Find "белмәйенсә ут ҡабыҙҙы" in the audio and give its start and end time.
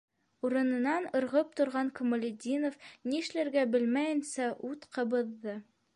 3.77-5.61